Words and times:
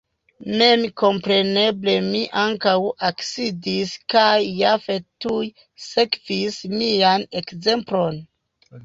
Memkompreneble 0.59 1.93
mi 2.05 2.21
ankaŭ 2.43 2.73
eksidis 3.09 3.93
kaj 4.13 4.25
Jafet 4.61 5.05
tuj 5.27 5.43
sekvis 5.89 6.59
mian 6.73 7.27
ekzemplon. 7.43 8.19